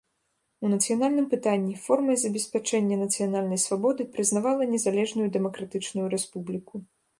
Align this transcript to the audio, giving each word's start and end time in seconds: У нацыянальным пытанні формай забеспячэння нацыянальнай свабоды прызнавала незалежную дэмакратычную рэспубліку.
У 0.67 0.69
нацыянальным 0.73 1.27
пытанні 1.33 1.75
формай 1.87 2.17
забеспячэння 2.21 2.97
нацыянальнай 3.03 3.63
свабоды 3.65 4.09
прызнавала 4.17 4.63
незалежную 4.75 5.27
дэмакратычную 5.39 6.07
рэспубліку. 6.19 6.87